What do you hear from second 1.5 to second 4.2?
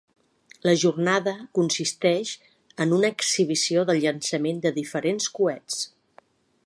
consisteix en una exhibició del